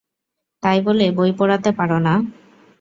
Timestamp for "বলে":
0.81-1.05